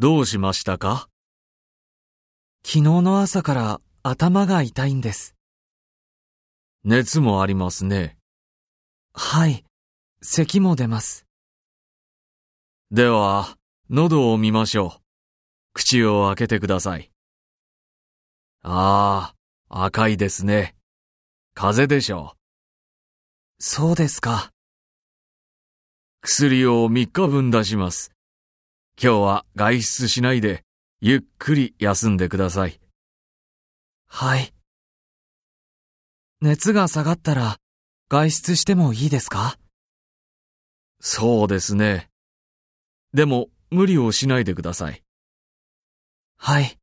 [0.00, 1.10] どうしましたか？
[2.64, 5.34] 昨日の朝から頭が痛いんです。
[6.84, 8.16] 熱もありますね。
[9.12, 9.62] はい。
[10.22, 11.26] 咳も出ます。
[12.90, 13.58] では、
[13.90, 15.00] 喉を見ましょう。
[15.74, 17.10] 口を開けてください。
[18.62, 19.34] あ
[19.68, 20.76] あ、赤いですね。
[21.52, 22.36] 風邪でしょ
[23.58, 24.48] そうですか。
[24.48, 24.50] う。
[26.22, 28.12] 薬を3日分出します。
[29.02, 30.62] 今日は外出しないで、
[31.00, 32.78] ゆっくり休んでください。
[34.06, 34.52] はい。
[36.42, 37.56] 熱が下がったら
[38.10, 39.56] 外出してもいいですか？
[41.00, 42.10] そうですね。
[43.14, 45.02] でも、無理をしないでください。
[46.36, 46.79] はい。